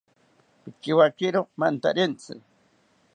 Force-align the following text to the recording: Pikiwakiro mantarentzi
Pikiwakiro 0.61 1.41
mantarentzi 1.59 2.33